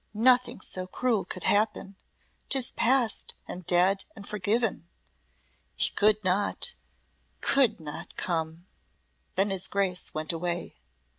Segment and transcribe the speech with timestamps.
[0.15, 1.95] Nothing so cruel could happen
[2.49, 4.87] 'tis past and dead and forgiven.
[5.75, 6.73] He could not
[7.39, 8.65] could not come."
[9.35, 10.77] Then his Grace went away.